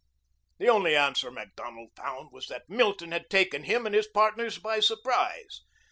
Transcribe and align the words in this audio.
The 0.57 0.67
only 0.67 0.95
answer 0.95 1.29
Macdonald 1.29 1.89
found 1.95 2.31
was 2.31 2.47
that 2.47 2.67
Milton 2.67 3.11
had 3.11 3.29
taken 3.29 3.65
him 3.65 3.85
and 3.85 3.93
his 3.93 4.07
partners 4.07 4.57
by 4.57 4.79
surprise. 4.79 5.61